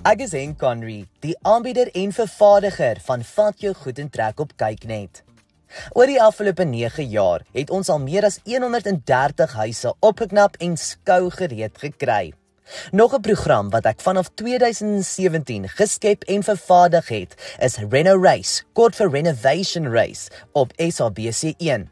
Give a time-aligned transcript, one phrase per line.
[0.00, 4.54] Ek is Henk Conry, die aanbieder en vervaardiger van Vat jou goed en trek op
[4.56, 5.20] Kyknet.
[5.92, 11.28] Oor die afgelope 9 jaar het ons al meer as 130 huise opgeknap en skou
[11.36, 12.32] gereed gekry.
[12.96, 18.96] Nog 'n program wat ek vanaf 2017 geskep en vervaardig het, is Reno Race, kort
[18.96, 21.88] vir Renovation Race op SABC1.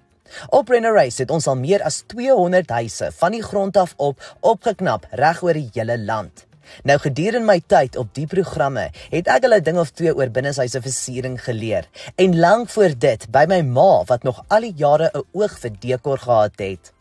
[0.49, 4.37] Op Reno Race het ons al meer as 200 huise van die grond af op
[4.41, 6.48] opgeknap reg oor die hele land.
[6.83, 10.83] Nou gedurende my tyd op die programme het ek hulle ding of twee oor binneshuise
[10.85, 15.25] versiering geleer en lank voor dit by my ma wat nog al die jare 'n
[15.33, 16.93] oog vir dekor gehad het.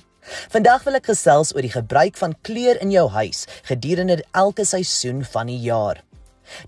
[0.49, 5.23] Vandag wil ek gesels oor die gebruik van kleur in jou huis gedurende elke seisoen
[5.23, 6.03] van die jaar.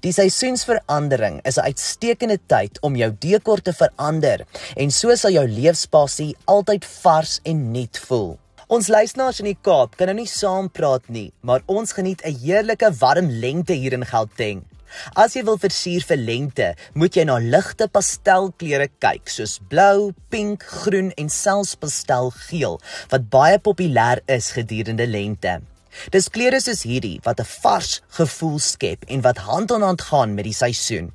[0.03, 4.45] Die seisoensverandering is 'n uitstekende tyd om jou dekor te verander
[4.75, 8.37] en so sal jou leefspasie altyd vars en nuut voel.
[8.69, 12.37] Ons luisteraars in die Kaap kan nou nie saam praat nie, maar ons geniet 'n
[12.43, 14.61] heerlike warm lente hier in Gauteng.
[15.15, 20.61] As jy wil versier vir lente, moet jy na ligte pastelkleure kyk, soos blou, pink,
[20.61, 25.61] groen en selfs pastelgeel, wat baie populêr is gedurende lente.
[26.11, 30.35] Dis kleure soos hierdie wat 'n vars gevoel skep en wat hand aan hand gaan
[30.35, 31.11] met die seisoen.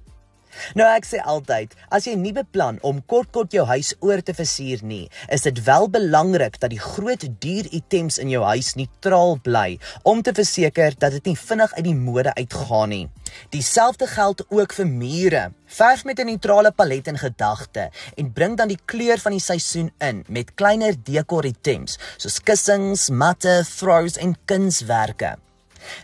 [0.74, 4.34] Nou ek sê altyd, as jy nie beplan om kort kort jou huis oor te
[4.36, 9.38] versier nie, is dit wel belangrik dat die groot duur items in jou huis neutraal
[9.44, 13.05] bly om te verseker dat dit nie vinnig uit die mode uitgaan nie.
[13.50, 15.44] Dieselfde geld ook vir mure.
[15.66, 19.91] Verf met 'n neutrale palet in gedagte en bring dan die kleur van die seisoen
[19.98, 25.44] in met kleiner dekor items soos kussings, matte, throws en kunswerke.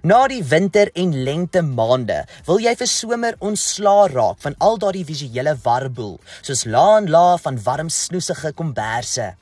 [0.02, 5.06] Na die winter en lente maande, wil jy vir somer ontslaa raak van al daardie
[5.08, 9.32] visuele warboel, soos laan la van warm snoesige komberse.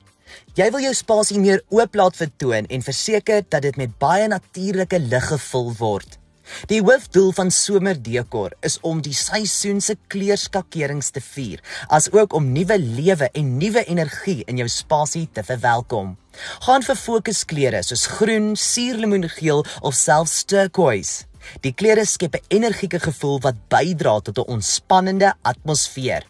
[0.59, 4.98] Jy wil jou spasie meer oop laat vertoon en verseker dat dit met baie natuurlike
[5.09, 6.19] lig gevul word.
[6.71, 12.78] Die hoofdoel van somerdekor is om die seisoen se kleurskakerings te vier, asook om nuwe
[12.78, 16.17] lewe en nuwe energie in jou spasie te verwelkom.
[16.67, 21.27] Gaan vir fokuskleure soos groen, suurlemoengeel of selfs turquoise.
[21.62, 26.27] Die kleure skep 'n energieke gevoel wat bydra tot 'n ontspannende atmosfeer.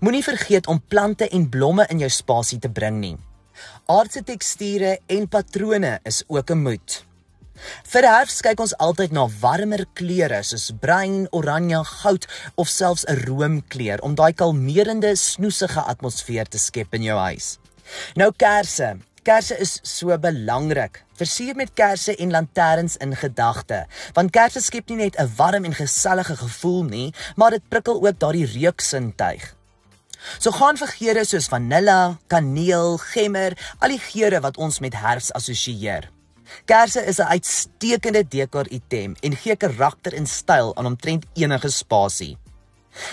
[0.00, 3.16] Moenie vergeet om plante en blomme in jou spasie te bring nie.
[3.86, 7.09] Aardse teksture en patrone is ook 'n moet.
[7.92, 12.26] Vir herfs kyk ons altyd na warmer kleure soos bruin, oranje, goud
[12.56, 17.58] of selfs 'n roomkleur om daai kalmerende, snoesige atmosfeer te skep in jou huis.
[18.16, 18.96] Nou kersse.
[19.22, 21.02] Kersse is so belangrik.
[21.20, 25.74] Versier met kersse en lanterns in gedagte, want kersse skep nie net 'n warm en
[25.74, 29.54] gesellige gevoel nie, maar dit prikkel ook daardie reuksintuig.
[30.38, 35.32] So gaan vir geure soos vanilla, kaneel, gemmer, al die geure wat ons met herfs
[35.32, 36.10] assosieer.
[36.64, 42.38] Kersse is 'n uitstekende dekor item en gee karakter en styl aan omtrent enige spasie.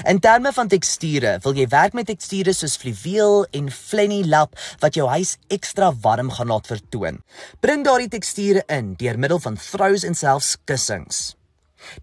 [0.06, 4.98] In terme van teksture, wil jy werk met teksture soos fluweel en flenny lap wat
[4.98, 7.22] jou huis ekstra warm gaan laat vertoon.
[7.62, 11.36] Bring daardie teksture in deur middel van throws en selfs kussings.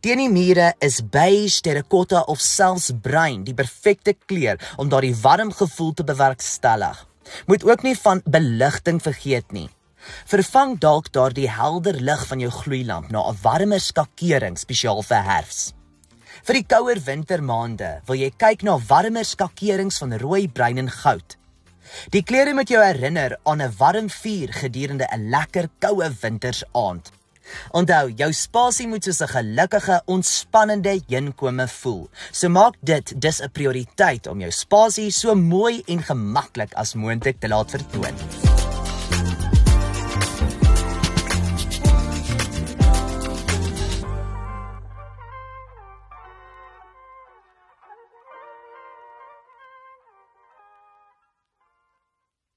[0.00, 5.50] Teen die mure is beige, terracotta of selfs bruin die perfekte kleur om daardie warm
[5.52, 7.06] gevoel te bewerkstellig.
[7.46, 9.68] Moet ook nie van beligting vergeet nie.
[10.26, 15.72] Vervang dalk daardie helder lig van jou gloeilamp na 'n warmer skakering spesiaal vir herfs.
[16.44, 21.36] Vir die kouer wintermaande wil jy kyk na warmer skakerings van rooi, bruin en goud.
[22.10, 27.12] Die kleure moet jou herinner aan 'n warm vuur gedurende 'n lekker koue wintersaand.
[27.70, 32.08] Onthou, jou spasie moet soos 'n gelukkige, ontspannende heenkome voel.
[32.32, 37.40] So maak dit dus 'n prioriteit om jou spasie so mooi en gemaklik as moontlik
[37.40, 38.14] te laat vertoon.